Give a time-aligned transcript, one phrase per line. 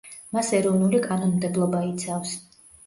[0.37, 2.39] მას ეროვნული კანონმდებლობა იცავს.